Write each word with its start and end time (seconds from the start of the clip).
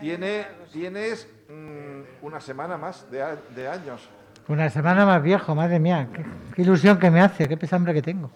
tiene, 0.00 0.46
tienes 0.72 1.28
mm, 1.48 2.24
una 2.24 2.40
semana 2.40 2.76
más 2.76 3.10
de, 3.10 3.24
de 3.54 3.68
años. 3.68 4.08
Una 4.48 4.68
semana 4.70 5.06
más 5.06 5.22
viejo, 5.22 5.54
madre 5.54 5.78
mía. 5.78 6.08
Qué, 6.12 6.24
qué 6.54 6.62
ilusión 6.62 6.98
que 6.98 7.10
me 7.10 7.20
hace, 7.20 7.46
qué 7.46 7.56
pesambre 7.56 7.94
que 7.94 8.02
tengo. 8.02 8.30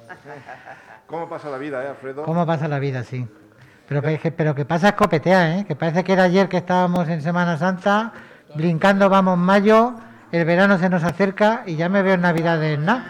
¿Cómo 1.06 1.28
pasa 1.28 1.50
la 1.50 1.58
vida, 1.58 1.82
eh, 1.84 1.88
Alfredo? 1.88 2.22
¿Cómo 2.24 2.46
pasa 2.46 2.68
la 2.68 2.78
vida, 2.78 3.02
sí? 3.02 3.26
Pero 3.88 4.00
que, 4.00 4.32
pero 4.32 4.54
que 4.54 4.64
pasa 4.64 4.88
escopetea, 4.88 5.58
¿eh? 5.58 5.64
Que 5.66 5.76
parece 5.76 6.04
que 6.04 6.12
era 6.12 6.24
ayer 6.24 6.48
que 6.48 6.58
estábamos 6.58 7.08
en 7.08 7.20
Semana 7.20 7.58
Santa, 7.58 8.12
brincando 8.54 9.08
vamos 9.08 9.36
mayo, 9.36 9.94
el 10.32 10.44
verano 10.44 10.78
se 10.78 10.88
nos 10.88 11.04
acerca 11.04 11.64
y 11.66 11.76
ya 11.76 11.88
me 11.88 12.02
veo 12.02 12.14
en 12.14 12.22
Navidades, 12.22 12.78
¿no? 12.78 13.02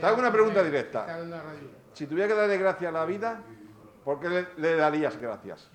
Te 0.00 0.06
hago 0.06 0.18
una 0.18 0.32
pregunta 0.32 0.62
directa. 0.62 1.06
Si 1.92 2.06
tuviera 2.06 2.28
que 2.28 2.34
darle 2.34 2.58
gracias 2.58 2.88
a 2.88 2.92
la 2.92 3.04
vida, 3.04 3.40
¿por 4.04 4.18
qué 4.18 4.28
le, 4.28 4.46
le 4.56 4.76
darías 4.76 5.16
gracias? 5.20 5.68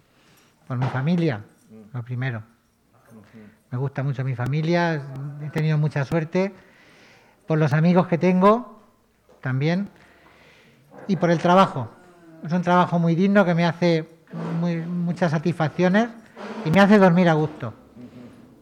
Por 0.68 0.78
mi 0.78 0.88
familia, 0.88 1.42
lo 1.96 2.04
primero. 2.04 2.44
Me 3.72 3.78
gusta 3.78 4.04
mucho 4.04 4.24
mi 4.24 4.36
familia, 4.36 5.02
he 5.42 5.50
tenido 5.50 5.78
mucha 5.78 6.04
suerte. 6.06 6.54
Por 7.48 7.58
los 7.58 7.74
amigos 7.74 8.08
que 8.08 8.18
tengo, 8.18 8.82
también. 9.42 9.90
Y 11.08 11.16
por 11.16 11.30
el 11.32 11.40
trabajo. 11.40 11.90
Es 12.44 12.52
un 12.52 12.62
trabajo 12.62 13.00
muy 13.00 13.16
digno 13.16 13.46
que 13.46 13.56
me 13.56 13.66
hace 13.66 14.08
muy- 14.60 14.78
muchas 14.78 15.32
satisfacciones 15.32 16.10
y 16.66 16.72
me 16.72 16.80
hace 16.80 16.98
dormir 16.98 17.30
a 17.30 17.34
gusto. 17.34 17.74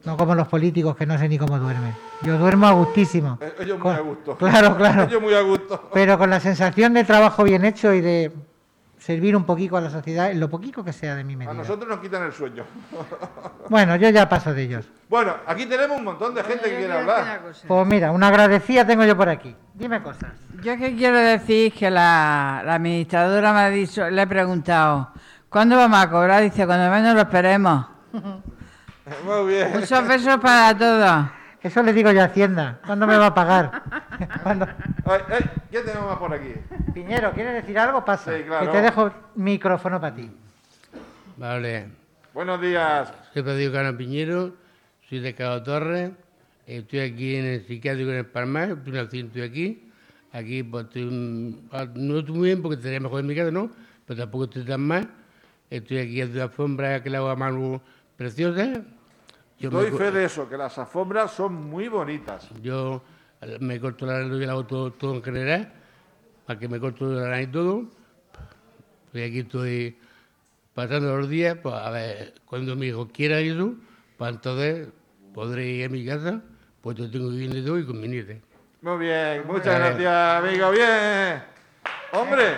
No 0.05 0.17
como 0.17 0.35
los 0.35 0.47
políticos 0.47 0.95
que 0.97 1.05
no 1.05 1.17
sé 1.17 1.27
ni 1.29 1.37
cómo 1.37 1.57
duermen. 1.57 1.93
Yo 2.23 2.37
duermo 2.37 2.67
a 2.67 2.73
gustísimo. 2.73 3.39
Eh, 3.41 3.53
Ellos 3.61 3.77
muy 3.79 3.81
Con- 3.83 3.95
a 3.95 3.99
gusto. 3.99 4.37
Claro, 4.37 4.75
claro. 4.77 5.03
Ellos 5.03 5.21
muy 5.21 5.33
a 5.33 5.41
gusto. 5.41 5.89
Pero 5.93 6.17
con 6.17 6.29
la 6.29 6.39
sensación 6.39 6.93
de 6.93 7.03
trabajo 7.03 7.43
bien 7.43 7.63
hecho 7.65 7.93
y 7.93 8.01
de 8.01 8.31
servir 9.03 9.35
un 9.35 9.43
poquito 9.43 9.75
a 9.75 9.81
la 9.81 9.89
sociedad, 9.89 10.31
en 10.31 10.39
lo 10.39 10.49
poquito 10.49 10.81
que 10.81 10.93
sea 10.93 11.13
de 11.13 11.25
mi 11.25 11.33
A 11.33 11.37
medida. 11.37 11.53
nosotros 11.53 11.89
nos 11.89 11.99
quitan 11.99 12.23
el 12.23 12.31
sueño. 12.31 12.63
Bueno, 13.69 13.95
yo 13.95 14.09
ya 14.09 14.27
paso 14.27 14.53
de 14.53 14.63
ellos. 14.63 14.85
Bueno, 15.09 15.35
aquí 15.47 15.65
tenemos 15.65 15.97
un 15.97 16.03
montón 16.03 16.35
de 16.35 16.43
gente 16.43 16.69
que 16.69 16.77
quiere 16.77 16.93
hablar. 16.93 17.41
Pues 17.65 17.87
mira, 17.87 18.11
una 18.11 18.27
agradecida 18.27 18.85
tengo 18.85 19.05
yo 19.05 19.15
por 19.15 19.29
aquí. 19.29 19.55
Dime 19.73 20.01
cosas. 20.03 20.31
Yo 20.61 20.77
que 20.77 20.95
quiero 20.95 21.17
decir 21.17 21.71
que 21.73 21.89
la, 21.89 22.61
la 22.65 22.75
administradora 22.75 23.53
me 23.53 23.59
ha 23.59 23.69
dicho, 23.69 24.09
le 24.09 24.21
he 24.21 24.27
preguntado, 24.27 25.11
¿cuándo 25.49 25.77
vamos 25.77 25.97
a 25.97 26.09
cobrar? 26.09 26.43
Dice, 26.43 26.65
cuando 26.65 26.91
menos 26.91 27.15
lo 27.15 27.21
esperemos. 27.21 27.85
Muy 28.13 29.47
bien. 29.47 29.71
Muchos 29.73 30.07
besos 30.07 30.37
para 30.39 30.77
todos. 30.77 31.25
Eso 31.63 31.81
le 31.81 31.93
digo 31.93 32.11
yo 32.11 32.21
a 32.21 32.25
Hacienda. 32.25 32.79
¿Cuándo 32.85 33.07
me 33.07 33.17
va 33.17 33.27
a 33.27 33.33
pagar? 33.33 33.83
¿Cuándo? 34.43 34.67
Ay, 35.05 35.21
ay, 35.29 35.49
¿Qué 35.71 35.79
tenemos 35.79 36.09
más 36.09 36.19
por 36.19 36.33
aquí? 36.33 36.53
Piñero, 36.93 37.31
¿quieres 37.31 37.53
decir 37.53 37.79
algo? 37.79 38.03
Pasa. 38.03 38.37
Sí, 38.37 38.43
claro. 38.43 38.65
Que 38.65 38.77
te 38.77 38.81
dejo 38.83 39.11
micrófono 39.35 40.01
para 40.01 40.13
ti. 40.13 40.29
Vale, 41.37 41.87
Buenos 42.33 42.59
días. 42.59 43.13
soy 43.33 43.43
Pedro 43.43 43.71
Cano 43.71 43.97
Piñero, 43.97 44.53
soy 45.07 45.19
de 45.19 45.33
Cabo 45.33 45.63
Torres, 45.63 46.11
estoy 46.67 46.99
aquí 46.99 47.35
en 47.37 47.45
el 47.45 47.65
psiquiátrico 47.65 48.11
en 48.11 48.17
el 48.17 48.25
Palmar, 48.25 48.77
estoy 48.85 49.41
aquí. 49.41 49.89
Aquí 50.33 50.63
pues, 50.63 50.85
estoy, 50.85 51.61
ah, 51.71 51.85
no 51.93 52.19
estoy 52.19 52.35
muy 52.35 52.47
bien 52.47 52.61
porque 52.61 52.75
estaría 52.75 52.99
mejor 52.99 53.21
en 53.21 53.27
mi 53.27 53.35
casa, 53.35 53.51
¿no? 53.51 53.69
Pero 54.05 54.19
tampoco 54.19 54.45
estoy 54.45 54.63
tan 54.63 54.81
mal. 54.81 55.07
Estoy 55.69 55.99
aquí 55.99 56.21
en 56.21 56.35
la 56.35 56.43
alfombra 56.43 57.01
que 57.01 57.09
le 57.09 57.17
hago 57.17 57.29
a 57.29 57.35
mano 57.35 57.81
preciosa. 58.17 58.81
Yo 59.59 59.69
Doy 59.69 59.91
fe 59.91 60.11
de 60.11 60.25
eso, 60.25 60.49
que 60.49 60.57
las 60.57 60.77
alfombras 60.77 61.31
son 61.31 61.53
muy 61.53 61.87
bonitas. 61.87 62.49
Yo 62.61 63.01
eh, 63.41 63.57
me 63.59 63.79
corto 63.79 64.05
la 64.05 64.19
nariz 64.19 64.41
y 64.41 64.45
la 64.45 64.51
hago 64.53 64.65
todo, 64.65 64.91
todo 64.91 65.15
en 65.15 65.23
general, 65.23 65.71
para 66.45 66.59
que 66.59 66.67
me 66.67 66.79
corto 66.79 67.05
la 67.05 67.29
nariz 67.29 67.47
y 67.47 67.51
todo. 67.51 67.83
Y 69.13 69.21
aquí 69.21 69.39
estoy 69.39 69.97
pasando 70.73 71.17
los 71.17 71.29
días, 71.29 71.57
pues 71.61 71.75
a 71.75 71.89
ver, 71.91 72.33
cuando 72.45 72.75
mi 72.75 72.87
hijo 72.87 73.07
quiera 73.07 73.39
y 73.41 73.49
eso, 73.49 73.75
pues 74.17 74.31
entonces 74.31 74.87
podré 75.33 75.65
ir 75.65 75.85
a 75.85 75.89
mi 75.89 76.05
casa, 76.05 76.41
pues 76.81 76.97
yo 76.97 77.09
tengo 77.09 77.29
vivienda 77.29 77.57
y 77.59 77.65
todo 77.65 77.79
y 77.79 77.85
con 77.85 78.01
mi 78.01 78.07
nieta. 78.07 78.33
Muy 78.81 78.97
bien, 78.97 79.43
muchas 79.47 79.65
Bien. 79.65 79.79
gracias, 79.79 80.43
amigo. 80.43 80.71
Bien. 80.71 81.43
Hombre, 82.11 82.55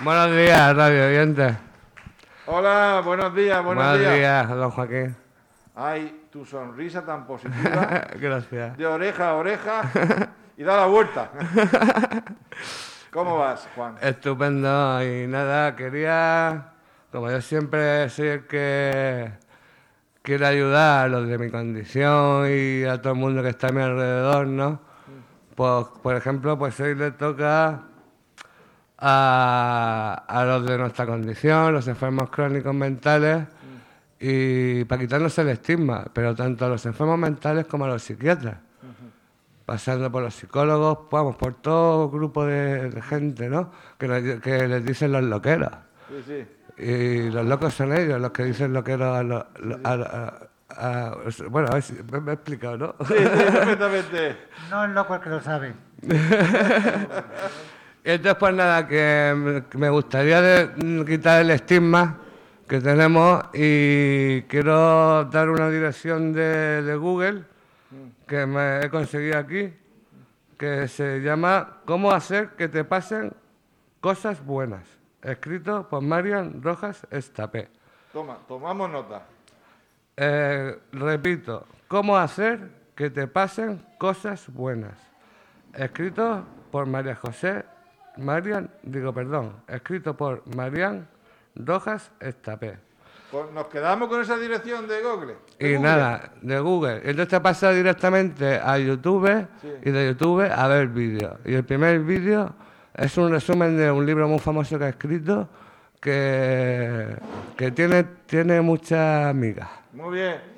Buenos 0.00 0.36
días, 0.36 0.76
Radio 0.76 1.06
Oyentes. 1.06 1.67
Hola, 2.50 3.02
buenos 3.04 3.34
días, 3.34 3.62
buenos, 3.62 3.98
días. 3.98 4.48
don 4.48 4.70
Joaquín. 4.70 5.16
Ay, 5.74 6.26
tu 6.32 6.44
sonrisa 6.44 7.04
tan 7.04 7.26
positiva, 7.26 8.06
Gracias. 8.20 8.76
de 8.76 8.86
oreja 8.86 9.30
a 9.30 9.34
oreja, 9.34 9.82
y 10.56 10.62
da 10.64 10.76
la 10.78 10.86
vuelta. 10.86 11.30
¿Cómo 13.12 13.38
vas, 13.38 13.68
Juan? 13.74 13.96
Estupendo. 14.00 15.02
Y 15.04 15.26
nada, 15.26 15.76
quería, 15.76 16.72
como 17.12 17.30
yo 17.30 17.40
siempre 17.40 18.08
soy 18.08 18.28
el 18.28 18.46
que 18.46 19.30
quiere 20.22 20.46
ayudar 20.46 21.06
a 21.06 21.08
los 21.08 21.28
de 21.28 21.38
mi 21.38 21.50
condición 21.50 22.46
y 22.50 22.84
a 22.84 23.00
todo 23.00 23.12
el 23.12 23.18
mundo 23.18 23.42
que 23.42 23.50
está 23.50 23.68
a 23.68 23.72
mi 23.72 23.82
alrededor, 23.82 24.46
¿no? 24.46 24.80
Pues, 25.54 25.86
por 26.02 26.16
ejemplo, 26.16 26.58
pues 26.58 26.78
hoy 26.80 26.94
le 26.94 27.12
toca 27.12 27.82
a, 28.98 30.24
a 30.26 30.44
los 30.44 30.66
de 30.66 30.76
nuestra 30.78 31.06
condición, 31.06 31.72
los 31.72 31.86
enfermos 31.88 32.30
crónicos 32.30 32.74
mentales, 32.74 33.46
y 34.20 34.84
para 34.84 35.00
quitarnos 35.00 35.38
el 35.38 35.48
estigma, 35.50 36.04
pero 36.12 36.34
tanto 36.34 36.64
a 36.66 36.68
los 36.68 36.84
enfermos 36.86 37.18
mentales 37.18 37.66
como 37.66 37.84
a 37.84 37.88
los 37.88 38.02
psiquiatras 38.02 38.56
pasando 39.64 40.10
por 40.10 40.22
los 40.22 40.34
psicólogos, 40.34 41.00
vamos, 41.10 41.36
por 41.36 41.52
todo 41.52 42.08
grupo 42.08 42.46
de, 42.46 42.88
de 42.88 43.02
gente, 43.02 43.50
¿no? 43.50 43.70
Que, 43.98 44.08
nos- 44.08 44.40
que 44.40 44.66
les 44.66 44.82
dicen 44.82 45.12
los 45.12 45.22
loqueros. 45.22 45.70
Sí, 46.08 46.24
sí. 46.26 46.82
Y 46.82 47.28
los 47.30 47.44
locos 47.44 47.74
son 47.74 47.92
ellos, 47.92 48.18
los 48.18 48.30
que 48.30 48.44
dicen 48.44 48.72
loqueros 48.72 49.14
a 49.14 49.22
los... 49.22 49.44
a- 49.84 49.92
a- 49.92 50.48
a- 50.70 51.16
bueno, 51.50 51.68
a 51.68 51.74
ver 51.74 51.82
si 51.82 51.92
me, 52.10 52.18
me 52.18 52.30
he 52.30 52.34
explicado, 52.36 52.78
¿no? 52.78 52.94
Sí, 53.06 53.12
sí, 53.14 53.24
perfectamente. 53.52 54.38
No 54.70 54.84
es 54.86 54.90
loco 54.92 55.14
el 55.16 55.20
que 55.20 55.28
lo 55.28 55.40
sabe. 55.42 55.74
Entonces, 58.10 58.36
pues 58.40 58.54
nada, 58.54 58.88
que 58.88 59.62
me- 59.74 59.90
gustaría 59.90 60.40
de- 60.40 60.66
mm, 60.82 61.04
quitar 61.04 61.42
el 61.42 61.50
estigma 61.50 62.16
que 62.66 62.80
tenemos 62.80 63.44
y 63.52 64.40
quiero 64.48 65.26
dar 65.26 65.50
una 65.50 65.68
dirección 65.68 66.32
de, 66.32 66.82
de 66.82 66.96
Google 66.96 67.44
que 68.26 68.46
me 68.46 68.80
he 68.80 68.88
conseguido 68.88 69.36
aquí, 69.38 69.74
que 70.56 70.88
se 70.88 71.20
llama 71.20 71.80
¿Cómo 71.84 72.10
hacer 72.10 72.50
que 72.56 72.68
te 72.68 72.82
pasen 72.82 73.34
cosas 74.00 74.42
buenas? 74.42 74.86
Escrito 75.20 75.86
por 75.86 76.00
Marian 76.00 76.62
Rojas 76.62 77.06
Estapé. 77.10 77.68
Toma, 78.10 78.38
tomamos 78.48 78.88
nota. 78.88 79.22
Eh, 80.16 80.78
repito, 80.92 81.66
¿cómo 81.88 82.16
hacer 82.16 82.70
que 82.94 83.10
te 83.10 83.26
pasen 83.26 83.84
cosas 83.98 84.48
buenas? 84.50 84.96
Escrito 85.74 86.42
por 86.70 86.86
María 86.86 87.14
José, 87.14 87.64
Marian, 88.18 88.70
digo 88.82 89.12
perdón, 89.12 89.54
escrito 89.68 90.16
por 90.16 90.42
Marian 90.54 91.06
Rojas 91.54 92.10
Estapé. 92.20 92.78
Pues 93.30 93.50
nos 93.52 93.66
quedamos 93.66 94.08
con 94.08 94.20
esa 94.22 94.38
dirección 94.38 94.88
de 94.88 95.02
Google. 95.02 95.34
de 95.58 95.68
Y 95.68 95.74
Google. 95.74 95.78
nada, 95.88 96.32
de 96.40 96.58
Google. 96.60 96.96
Entonces 96.98 97.28
te 97.28 97.40
pasa 97.40 97.70
directamente 97.72 98.58
a 98.58 98.78
YouTube 98.78 99.46
Sí. 99.60 99.68
y 99.84 99.90
de 99.90 100.06
YouTube 100.08 100.50
a 100.50 100.66
ver 100.68 100.88
vídeos. 100.88 101.34
Y 101.44 101.54
el 101.54 101.64
primer 101.64 102.00
vídeo 102.00 102.54
es 102.94 103.16
un 103.18 103.30
resumen 103.30 103.76
de 103.76 103.90
un 103.90 104.06
libro 104.06 104.26
muy 104.28 104.38
famoso 104.38 104.78
que 104.78 104.84
ha 104.86 104.88
escrito 104.88 105.48
que, 106.00 107.16
que 107.56 107.70
tiene, 107.72 108.04
tiene 108.26 108.60
muchas 108.62 109.34
migas. 109.34 109.68
Muy 109.92 110.14
bien. 110.18 110.57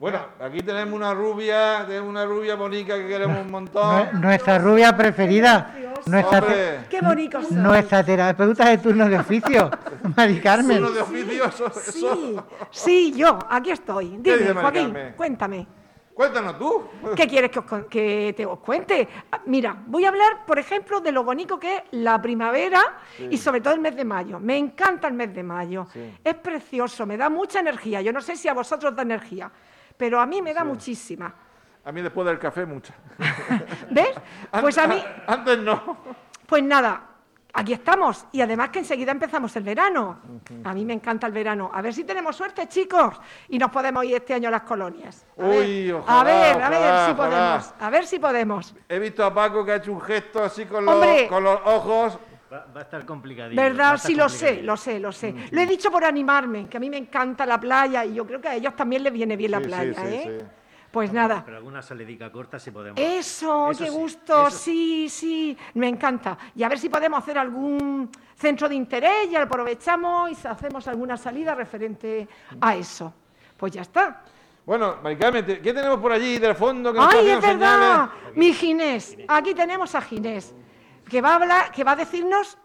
Bueno, 0.00 0.18
aquí 0.40 0.62
tenemos 0.62 0.94
una 0.94 1.12
rubia, 1.12 1.84
tenemos 1.86 2.08
una 2.08 2.24
rubia 2.24 2.54
bonita 2.54 2.96
que 2.96 3.06
queremos 3.06 3.38
un 3.44 3.50
montón. 3.50 4.06
Nue- 4.08 4.12
Nuestra 4.14 4.56
rubia 4.58 4.96
preferida. 4.96 5.74
Nuestra, 6.06 6.40
te- 6.40 6.78
Qué 6.88 7.02
bonito 7.02 7.38
nuestra 7.50 8.02
terapeuta 8.02 8.70
de 8.70 8.78
turno 8.78 9.06
de 9.06 9.18
oficio, 9.18 9.70
Mari 10.16 10.40
Carmen. 10.40 10.78
uno 10.78 10.90
de 10.90 11.02
oficio, 11.02 11.44
eso, 11.44 11.66
eso. 11.66 11.82
Sí, 11.92 12.36
sí, 12.70 13.12
yo, 13.14 13.38
aquí 13.50 13.72
estoy. 13.72 14.18
¿Qué 14.24 14.38
Dime, 14.38 14.54
Joaquín, 14.54 14.84
Carmen? 14.86 15.12
cuéntame. 15.14 15.66
Cuéntanos 16.14 16.58
tú. 16.58 16.84
¿Qué 17.14 17.26
quieres 17.26 17.50
que, 17.50 17.58
os 17.58 17.64
que 17.88 18.34
te 18.34 18.44
os 18.46 18.58
cuente? 18.60 19.06
Ah, 19.30 19.40
Mira, 19.46 19.76
voy 19.86 20.06
a 20.06 20.08
hablar, 20.08 20.44
por 20.46 20.58
ejemplo, 20.58 21.00
de 21.00 21.12
lo 21.12 21.24
bonito 21.24 21.58
que 21.58 21.76
es 21.76 21.82
la 21.92 22.20
primavera 22.20 22.80
y 23.30 23.36
sobre 23.36 23.60
todo 23.60 23.74
el 23.74 23.80
mes 23.80 23.94
de 23.96 24.04
mayo. 24.06 24.40
Me 24.40 24.56
encanta 24.56 25.08
el 25.08 25.14
mes 25.14 25.34
de 25.34 25.42
mayo. 25.42 25.86
Sí. 25.92 26.14
Es 26.24 26.34
precioso, 26.36 27.04
me 27.06 27.18
da 27.18 27.28
mucha 27.28 27.60
energía. 27.60 28.00
Yo 28.00 28.12
no 28.12 28.20
sé 28.22 28.36
si 28.36 28.48
a 28.48 28.54
vosotros 28.54 28.94
da 28.94 29.00
energía, 29.02 29.50
pero 30.00 30.18
a 30.18 30.24
mí 30.24 30.40
me 30.40 30.54
da 30.54 30.64
muchísima. 30.64 31.30
A 31.84 31.92
mí 31.92 32.00
después 32.00 32.26
del 32.26 32.38
café 32.38 32.64
mucha. 32.64 32.94
¿Ves? 33.90 34.08
Pues 34.62 34.78
a 34.78 34.86
mí, 34.86 35.02
Antes 35.26 35.58
no. 35.58 35.98
pues 36.46 36.62
nada, 36.62 37.02
aquí 37.52 37.74
estamos. 37.74 38.24
Y 38.32 38.40
además 38.40 38.70
que 38.70 38.78
enseguida 38.78 39.12
empezamos 39.12 39.54
el 39.56 39.62
verano. 39.62 40.18
A 40.64 40.72
mí 40.72 40.86
me 40.86 40.94
encanta 40.94 41.26
el 41.26 41.34
verano. 41.34 41.70
A 41.74 41.82
ver 41.82 41.92
si 41.92 42.04
tenemos 42.04 42.34
suerte, 42.34 42.66
chicos, 42.66 43.20
y 43.50 43.58
nos 43.58 43.70
podemos 43.70 44.02
ir 44.06 44.14
este 44.16 44.32
año 44.32 44.48
a 44.48 44.52
las 44.52 44.62
colonias. 44.62 45.26
A 45.38 45.44
Uy, 45.44 45.84
ver, 45.88 45.94
ojalá, 45.94 46.20
a 46.20 46.24
ver, 46.24 46.62
a 46.62 46.68
ver 46.70 46.78
ojalá, 46.80 47.06
si 47.06 47.14
podemos. 47.14 47.74
A 47.78 47.90
ver 47.90 48.06
si 48.06 48.18
podemos. 48.18 48.74
He 48.88 48.98
visto 48.98 49.22
a 49.22 49.34
Paco 49.34 49.64
que 49.66 49.72
ha 49.72 49.76
hecho 49.76 49.92
un 49.92 50.00
gesto 50.00 50.42
así 50.42 50.64
con 50.64 50.86
los, 50.86 50.94
Hombre. 50.94 51.28
con 51.28 51.44
los 51.44 51.60
ojos. 51.66 52.18
Va, 52.52 52.66
va 52.74 52.80
a 52.80 52.82
estar 52.82 53.00
a 53.02 53.06
¿Verdad? 53.54 53.94
estar 53.94 53.98
Sí, 54.10 54.14
lo 54.16 54.28
sé, 54.28 54.62
lo 54.62 54.76
sé, 54.76 54.98
lo 54.98 55.12
sé. 55.12 55.34
Lo 55.52 55.60
he 55.60 55.66
dicho 55.66 55.90
por 55.90 56.04
animarme, 56.04 56.66
que 56.68 56.76
a 56.76 56.80
mí 56.80 56.90
me 56.90 56.96
encanta 56.96 57.46
la 57.46 57.60
playa 57.60 58.04
y 58.04 58.14
yo 58.14 58.26
creo 58.26 58.40
que 58.40 58.48
a 58.48 58.56
ellos 58.56 58.74
también 58.74 59.02
les 59.04 59.12
viene 59.12 59.36
bien 59.36 59.52
la 59.52 59.58
Sí, 59.60 59.64
playa, 59.66 59.94
sí, 59.94 60.06
¿eh? 60.06 60.36
sí. 60.40 60.46
Pues 60.90 61.12
nada. 61.12 61.42
Pero 61.44 61.58
alguna 61.58 61.80
saledica 61.82 62.32
corta 62.32 62.58
si 62.58 62.72
podemos. 62.72 62.98
Eso, 63.00 63.70
Eso 63.70 63.84
qué 63.84 63.90
sí, 63.90 63.96
gusto, 63.96 64.48
eso 64.48 64.58
sí, 64.58 65.08
sí, 65.08 65.56
me 65.74 65.86
encanta. 65.88 66.36
Y 66.56 66.64
a 66.64 66.68
ver 66.68 66.80
si 66.80 66.88
podemos 66.88 67.20
hacer 67.20 67.38
algún 67.38 68.10
centro 68.34 68.68
de 68.68 68.74
interés 68.74 69.28
y 69.30 69.36
aprovechamos 69.36 70.30
y 70.32 70.46
hacemos 70.48 70.88
alguna 70.88 71.16
salida 71.16 71.54
referente 71.54 72.26
a 72.60 72.74
eso. 72.74 73.14
Pues 73.56 73.70
ya 73.72 73.82
está. 73.82 74.24
Bueno, 74.66 74.96
Maricarmen, 75.00 75.46
¿te- 75.46 75.60
¿qué 75.60 75.72
tenemos 75.72 76.00
por 76.00 76.10
allí 76.10 76.38
del 76.38 76.56
fondo 76.56 76.92
que 76.92 76.98
nos 76.98 77.06
está 77.08 77.20
¡Ay, 77.20 77.30
es 77.30 77.40
verdad! 77.40 78.10
señales? 78.10 78.36
Mi 78.36 78.52
Ginés. 78.52 79.16
Aquí 79.28 79.54
tenemos 79.54 79.94
a 79.94 80.00
Ginés, 80.00 80.52
que 81.10 81.20
va 81.20 81.32
a 81.32 81.34
hablar, 81.36 81.72
que 81.72 81.84
va 81.84 81.92
a 81.92 81.96
decirnos 81.96 82.56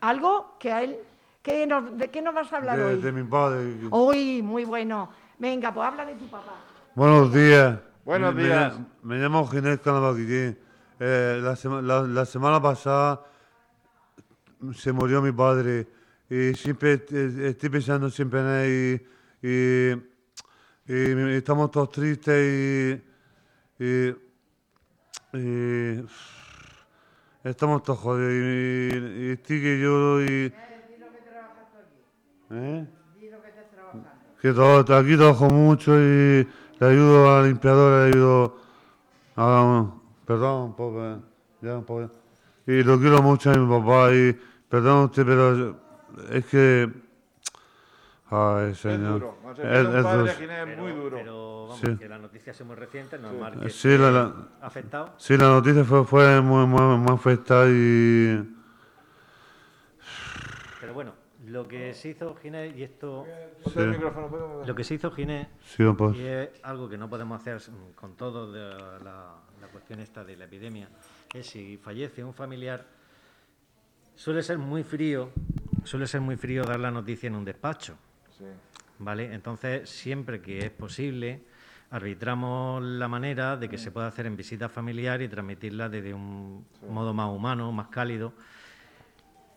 algo 0.00 0.56
que 0.58 0.72
a 0.72 0.82
él. 0.82 0.96
que 1.42 1.66
nos- 1.66 1.96
¿De 1.96 2.10
qué 2.10 2.20
nos 2.20 2.34
vas 2.34 2.52
a 2.52 2.58
hablar 2.58 2.76
de, 2.76 2.84
hoy? 2.84 3.00
de 3.00 3.12
mi 3.12 3.22
padre. 3.22 3.74
Uy, 3.90 4.42
muy 4.42 4.66
bueno. 4.66 5.10
Venga, 5.38 5.72
pues 5.72 5.86
habla 5.88 6.04
de 6.04 6.14
tu 6.14 6.26
papá. 6.28 6.52
Buenos 6.94 7.32
días. 7.32 7.78
Buenos 8.04 8.34
Me- 8.34 8.42
días. 8.44 8.78
Me, 9.02 9.14
me 9.16 9.22
llamo 9.22 9.46
Ginés 9.48 9.80
Canavaquillín. 9.80 10.58
Eh, 10.98 11.40
la, 11.42 11.56
sema- 11.56 11.80
la, 11.80 12.02
la 12.02 12.26
semana 12.26 12.60
pasada 12.60 13.22
se 14.74 14.92
murió 14.92 15.22
mi 15.22 15.32
padre 15.32 15.86
y 16.28 16.52
siempre 16.52 17.02
estoy 17.48 17.68
pensando 17.70 18.10
siempre 18.10 18.40
en 18.40 18.46
él 18.46 19.02
y, 19.42 20.92
y- 20.92 21.36
estamos 21.36 21.70
todos 21.70 21.90
tristes 21.90 23.02
y, 23.78 23.82
y- 23.82 24.14
y 25.38 26.04
estamos 27.44 27.82
todos 27.82 27.98
jodidos 28.00 28.32
y, 28.32 28.96
y- 28.96 29.26
y 29.28 29.30
estoy 29.32 29.60
que 29.60 29.78
lloro 29.80 30.22
y... 30.24 30.52
¿Eh? 32.52 32.86
que 34.42 34.52
todo, 34.52 34.78
aquí 34.96 35.16
trabajo 35.16 35.50
mucho 35.50 35.92
y 35.98 36.48
le 36.78 36.86
ayudo 36.86 37.30
a 37.30 37.40
la 37.42 37.46
limpiadora, 37.48 38.04
le 38.06 38.12
ayudo 38.14 38.56
a... 39.36 39.92
Perdón, 40.26 40.62
un 40.62 40.76
poco, 40.76 41.18
ya 41.60 41.76
un 41.76 41.84
poco. 41.84 42.10
Y 42.66 42.82
lo 42.82 42.98
quiero 42.98 43.20
mucho 43.22 43.50
a 43.50 43.54
mi 43.54 43.68
papá 43.68 44.12
y 44.14 44.32
perdón 44.68 45.04
usted, 45.06 45.26
pero 45.26 45.76
es 46.30 46.44
que... 46.46 46.90
Ay, 48.30 48.70
Es 48.70 48.78
señor. 48.78 49.20
duro. 49.20 49.36
Es- 49.50 50.02
padre 50.04 50.18
duro. 50.18 50.26
Es 50.72 50.78
muy 50.78 50.92
duro. 50.92 51.16
Pero 51.18 51.49
vamos, 51.70 51.80
Sí. 51.80 51.96
que 51.96 52.08
la 52.08 52.18
noticia 52.18 52.50
es 52.52 52.64
muy 52.64 52.76
reciente, 52.76 53.18
normal 53.18 53.58
que 53.60 53.70
Sí, 53.70 53.96
la, 53.96 54.48
afectado. 54.60 55.14
sí, 55.16 55.36
la 55.36 55.48
noticia 55.48 55.84
fue, 55.84 56.04
fue 56.04 56.40
muy, 56.40 56.66
muy, 56.66 56.96
muy 56.98 57.12
afectada 57.14 57.66
y... 57.68 58.56
Pero 60.80 60.94
bueno, 60.94 61.12
lo 61.46 61.66
que 61.68 61.92
se 61.94 62.10
hizo 62.10 62.34
Ginés, 62.36 62.76
y 62.76 62.82
esto, 62.82 63.26
Sí. 63.66 63.80
lo 64.66 64.74
que 64.74 64.84
se 64.84 64.94
hizo 64.94 65.10
Ginés, 65.10 65.48
Sí, 65.62 65.82
no 65.82 65.96
puedo. 65.96 66.14
y 66.14 66.22
es 66.26 66.50
algo 66.62 66.88
que 66.88 66.96
no 66.98 67.08
podemos 67.08 67.40
hacer 67.40 67.60
con 67.94 68.16
todo 68.16 68.50
de 68.50 68.60
la, 69.04 69.34
la 69.60 69.66
cuestión 69.72 70.00
esta 70.00 70.24
de 70.24 70.36
la 70.36 70.44
epidemia, 70.46 70.88
es 71.34 71.46
si 71.48 71.76
fallece 71.76 72.24
un 72.24 72.32
familiar, 72.34 72.86
suele 74.14 74.42
ser 74.42 74.58
muy 74.58 74.82
frío, 74.82 75.30
suele 75.84 76.06
ser 76.06 76.20
muy 76.20 76.36
frío 76.36 76.64
dar 76.64 76.80
la 76.80 76.90
noticia 76.90 77.26
en 77.26 77.34
un 77.36 77.44
despacho. 77.44 77.96
Sí. 78.36 78.44
¿Vale? 79.02 79.32
Entonces, 79.32 79.88
siempre 79.88 80.42
que 80.42 80.58
es 80.58 80.70
posible, 80.70 81.42
arbitramos 81.90 82.82
la 82.82 83.08
manera 83.08 83.56
de 83.56 83.68
que 83.68 83.76
se 83.78 83.90
pueda 83.90 84.06
hacer 84.06 84.26
en 84.26 84.36
visita 84.36 84.68
familiar 84.68 85.20
y 85.22 85.28
transmitirla 85.28 85.88
desde 85.88 86.14
un 86.14 86.64
modo 86.88 87.12
más 87.12 87.28
humano, 87.28 87.72
más 87.72 87.88
cálido. 87.88 88.32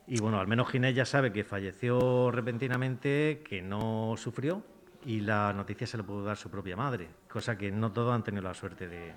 Y 0.07 0.19
bueno, 0.19 0.39
al 0.39 0.47
menos 0.47 0.69
Ginés 0.69 0.95
ya 0.95 1.05
sabe 1.05 1.31
que 1.31 1.43
falleció 1.43 2.31
repentinamente, 2.31 3.41
que 3.47 3.61
no 3.61 4.15
sufrió 4.17 4.61
y 5.05 5.21
la 5.21 5.53
noticia 5.53 5.85
se 5.87 5.97
le 5.97 6.03
pudo 6.03 6.23
dar 6.25 6.37
su 6.37 6.49
propia 6.49 6.75
madre, 6.75 7.07
cosa 7.29 7.57
que 7.57 7.71
no 7.71 7.91
todos 7.91 8.13
han 8.13 8.23
tenido 8.23 8.43
la 8.43 8.53
suerte 8.53 8.87
de, 8.87 9.13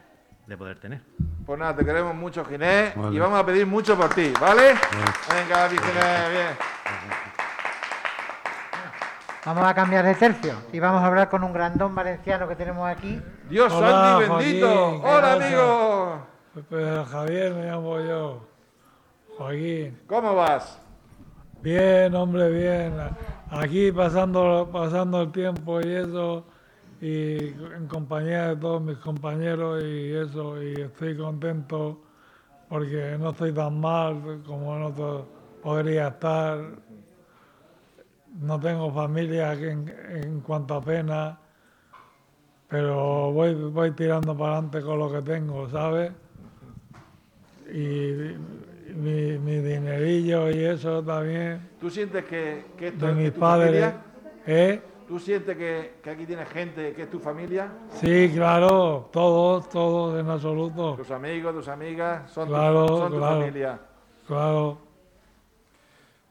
de 0.47 0.57
poder 0.57 0.79
tener. 0.79 1.01
Pues 1.45 1.59
nada, 1.59 1.75
te 1.77 1.85
queremos 1.85 2.15
mucho, 2.15 2.45
Ginés, 2.45 2.95
y 2.97 2.99
Vale. 3.01 3.19
vamos 3.19 3.39
a 3.41 3.47
pedir 3.47 3.67
mucho 3.67 3.97
por 3.97 4.11
ti, 4.15 4.33
¿vale? 4.41 4.75
Venga, 5.33 5.69
mi 5.69 5.79
Ginés, 5.79 6.31
bien. 6.31 6.76
Vamos 9.47 9.65
a 9.65 9.75
cambiar 9.75 10.05
de 10.05 10.17
tercio 10.17 10.55
y 10.73 10.81
vamos 10.81 11.01
a 11.01 11.07
hablar 11.07 11.29
con 11.29 11.45
un 11.45 11.53
grandón 11.53 11.95
valenciano 11.95 12.49
que 12.49 12.57
tenemos 12.57 12.85
aquí. 12.89 13.23
Dios 13.49 13.73
Hola, 13.73 13.91
santo 13.91 14.25
y 14.25 14.29
bendito. 14.29 14.67
Joaquín, 14.67 15.01
¿qué 15.01 15.09
Hola, 15.09 15.33
amigo. 15.35 17.05
Javier 17.05 17.55
me 17.55 17.67
llamo 17.67 18.01
yo. 18.01 18.49
Joaquín. 19.39 20.01
¿Cómo 20.09 20.35
vas? 20.35 20.81
Bien, 21.63 22.13
hombre, 22.17 22.51
bien. 22.51 22.95
Aquí 23.53 23.93
pasando, 23.93 24.69
pasando 24.73 25.23
el 25.23 25.31
tiempo 25.31 25.81
y 25.81 25.95
eso, 25.95 26.45
y 27.01 27.37
en 27.37 27.87
compañía 27.87 28.49
de 28.49 28.57
todos 28.57 28.83
mis 28.83 28.99
compañeros 28.99 29.81
y 29.85 30.13
eso, 30.13 30.61
y 30.61 30.73
estoy 30.73 31.17
contento 31.17 32.03
porque 32.69 33.17
no 33.17 33.31
estoy 33.31 33.53
tan 33.53 33.79
mal 33.79 34.43
como 34.45 34.77
en 34.77 34.93
podría 35.63 36.09
estar. 36.09 36.59
No 38.41 38.61
tengo 38.61 38.93
familia 38.93 39.53
en, 39.55 39.93
en 40.11 40.41
cuanto 40.41 40.75
a 40.75 40.81
pena, 40.83 41.39
pero 42.69 43.33
voy, 43.33 43.55
voy 43.55 43.93
tirando 43.93 44.37
para 44.37 44.53
adelante 44.55 44.83
con 44.83 44.99
lo 44.99 45.11
que 45.11 45.23
tengo, 45.23 45.69
¿sabes? 45.71 46.13
Y 47.73 48.35
mi, 48.95 49.39
mi 49.39 49.57
dinerillo 49.59 50.51
y 50.51 50.65
eso 50.65 51.03
también 51.03 51.61
¿Tú 51.81 51.91
sientes 51.91 52.25
que, 52.25 52.65
que 52.77 52.89
esto 52.89 53.07
de 53.07 53.13
es 53.13 53.19
mis 53.19 53.33
tu 53.35 53.41
padres. 53.41 53.85
familia? 53.85 54.03
¿Eh? 54.47 54.83
¿Tú 55.09 55.19
sientes 55.19 55.57
que, 55.57 55.95
que 56.03 56.11
aquí 56.11 56.27
tienes 56.27 56.49
gente 56.49 56.93
que 56.93 57.03
es 57.03 57.11
tu 57.11 57.19
familia? 57.19 57.71
Sí, 57.91 58.31
claro, 58.35 59.09
todos, 59.13 59.69
todos 59.69 60.21
en 60.21 60.29
absoluto. 60.29 60.95
Tus 60.97 61.11
amigos, 61.11 61.55
tus 61.55 61.69
amigas, 61.69 62.31
son, 62.31 62.49
tu- 62.49 62.55
Claro, 62.55 62.87
tu 62.87 62.97
claro. 62.97 63.41
familia. 63.41 63.79
Claro. 64.27 64.79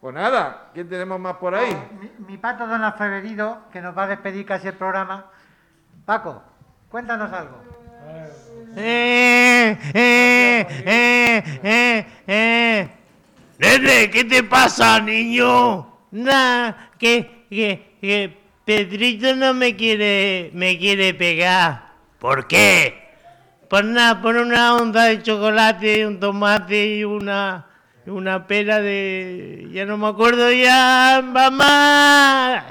Pues 0.05 0.13
nada, 0.13 0.69
¿quién 0.71 0.88
tenemos 0.88 1.19
más 1.19 1.38
por 1.38 1.55
ahí? 1.55 1.75
Mi, 2.00 2.27
mi 2.27 2.38
pato 2.38 2.67
don 2.67 2.83
Alfredo, 2.83 3.63
que 3.74 3.81
nos 3.81 3.97
va 3.97 4.03
a 4.03 4.07
despedir 4.09 4.45
casi 4.45 4.67
el 4.67 4.75
programa. 4.75 5.31
Paco, 6.05 6.43
cuéntanos 6.89 7.33
algo. 7.33 7.63
Eh, 8.77 9.75
eh, 9.95 10.67
eh, 10.85 11.43
eh, 11.63 12.05
eh. 12.27 12.89
Nene, 13.57 14.12
¿qué 14.12 14.24
te 14.25 14.43
pasa, 14.43 15.00
niño? 15.00 15.91
Nada, 16.12 16.91
que, 17.00 17.47
que, 17.50 17.97
que 18.00 18.38
Pedrito 18.63 19.35
no 19.35 19.55
me 19.55 19.75
quiere, 19.75 20.51
me 20.53 20.77
quiere 20.77 21.15
pegar. 21.15 21.93
¿Por 22.19 22.45
qué? 22.45 23.09
Por 23.67 23.83
nada, 23.83 24.21
por 24.21 24.35
una 24.35 24.75
onza 24.75 25.05
de 25.05 25.24
chocolate, 25.24 26.05
un 26.05 26.19
tomate 26.19 26.97
y 26.97 27.03
una, 27.03 27.65
y 27.65 27.75
una 28.07 28.45
pera 28.47 28.79
de... 28.79 29.67
Ya 29.71 29.85
no 29.85 29.97
me 29.97 30.07
acuerdo 30.07 30.51
ya, 30.51 31.21
mamá. 31.24 32.65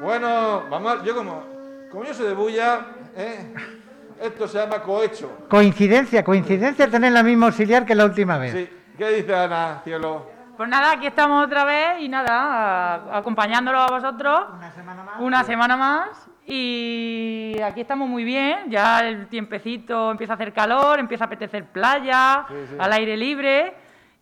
Bueno, 0.00 0.64
vamos, 0.70 1.00
a- 1.00 1.04
yo 1.04 1.14
como, 1.14 1.42
como 1.90 2.04
yo 2.04 2.14
soy 2.14 2.26
de 2.26 2.34
Bulla, 2.34 2.86
¿eh? 3.16 3.54
esto 4.20 4.46
se 4.48 4.58
llama 4.58 4.82
cohecho. 4.82 5.46
Coincidencia, 5.48 6.24
coincidencia 6.24 6.90
tener 6.90 7.12
la 7.12 7.22
misma 7.22 7.46
auxiliar 7.46 7.86
que 7.86 7.94
la 7.94 8.04
última 8.04 8.38
vez. 8.38 8.52
Sí. 8.52 8.68
¿Qué 8.98 9.08
dice 9.10 9.34
Ana, 9.34 9.80
cielo? 9.84 10.30
Pues 10.56 10.68
nada, 10.68 10.92
aquí 10.92 11.06
estamos 11.06 11.44
otra 11.46 11.64
vez 11.64 12.00
y 12.00 12.08
nada, 12.08 12.94
a- 12.94 13.18
acompañándolo 13.18 13.78
a 13.80 13.86
vosotros 13.88 14.44
Una 14.56 14.72
semana 14.72 15.02
más. 15.02 15.14
una 15.20 15.44
semana 15.44 15.76
más 15.76 16.08
y 16.46 17.56
aquí 17.62 17.80
estamos 17.80 18.08
muy 18.08 18.24
bien, 18.24 18.70
ya 18.70 19.00
el 19.00 19.28
tiempecito 19.28 20.10
empieza 20.10 20.34
a 20.34 20.36
hacer 20.36 20.52
calor, 20.52 20.98
empieza 20.98 21.24
a 21.24 21.26
apetecer 21.26 21.64
playa, 21.66 22.44
sí. 22.48 22.76
al 22.78 22.92
aire 22.92 23.16
libre 23.16 23.74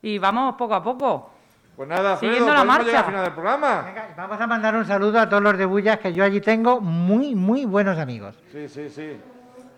y 0.03 0.19
vamos 0.19 0.55
poco 0.57 0.75
a 0.75 0.83
poco. 0.83 1.31
Pues 1.77 1.89
nada, 1.89 2.17
Siguiendo 2.17 2.53
la 2.53 2.65
marcha. 2.65 2.85
llegar 2.85 3.05
al 3.05 3.11
final 3.11 3.25
del 3.25 3.33
programa. 3.33 3.83
Venga, 3.83 4.09
y 4.13 4.15
vamos 4.17 4.41
a 4.41 4.47
mandar 4.47 4.77
un 4.77 4.85
saludo 4.85 5.19
a 5.19 5.29
todos 5.29 5.43
los 5.43 5.57
de 5.57 5.65
Bullas, 5.65 5.99
que 5.99 6.13
yo 6.13 6.23
allí 6.23 6.41
tengo 6.41 6.81
muy, 6.81 7.35
muy 7.35 7.65
buenos 7.65 7.99
amigos. 7.99 8.39
Sí, 8.53 8.69
sí, 8.69 8.89
sí. 8.89 9.17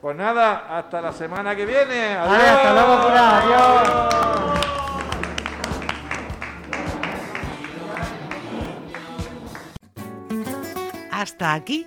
Pues 0.00 0.16
nada, 0.16 0.76
hasta 0.76 1.00
la 1.00 1.12
semana 1.12 1.56
que 1.56 1.64
viene. 1.64 2.16
Vale, 2.16 2.44
hasta 2.44 2.72
luego, 2.74 3.02
cura. 3.06 3.38
Adiós. 3.38 4.24
Hasta 11.10 11.54
aquí 11.54 11.86